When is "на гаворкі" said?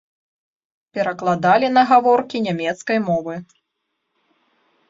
1.77-2.37